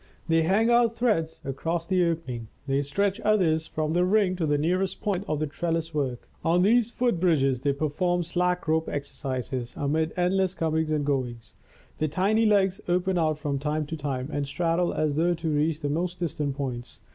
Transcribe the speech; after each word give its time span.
They 0.27 0.41
hang 0.41 0.71
out 0.71 0.95
threads 0.95 1.41
across 1.45 1.85
the 1.85 2.03
openings 2.07 2.47
they 2.65 2.81
stretch 2.81 3.19
others 3.19 3.67
from 3.67 3.93
the 3.93 4.03
ring 4.03 4.35
to 4.37 4.47
the 4.47 4.57
nearest 4.57 4.99
points 4.99 5.25
of 5.29 5.39
the 5.39 5.45
trellis 5.45 5.93
work. 5.93 6.27
On 6.43 6.63
these 6.63 6.89
foot 6.89 7.19
bridges 7.19 7.61
they 7.61 7.71
perform 7.71 8.23
slack 8.23 8.67
rope 8.67 8.89
exercises 8.89 9.75
amid 9.77 10.11
endless 10.17 10.55
comings 10.55 10.91
and 10.91 11.05
goings. 11.05 11.53
The 11.99 12.07
tiny 12.07 12.47
legs 12.47 12.81
open 12.87 13.19
out 13.19 13.37
from 13.37 13.59
time 13.59 13.85
to 13.85 13.95
time 13.95 14.27
and 14.31 14.47
straddle 14.47 14.91
as 14.91 15.13
though 15.13 15.35
to 15.35 15.49
reach 15.51 15.81
the 15.81 15.87
most 15.87 16.17
distant 16.17 16.55
points. 16.55 16.97